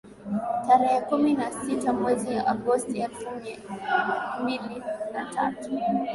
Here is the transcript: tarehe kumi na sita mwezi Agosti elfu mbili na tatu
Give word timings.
tarehe 0.67 0.99
kumi 1.01 1.33
na 1.33 1.51
sita 1.51 1.93
mwezi 1.93 2.33
Agosti 2.37 2.99
elfu 2.99 3.27
mbili 4.43 4.75
na 5.13 5.25
tatu 5.35 5.79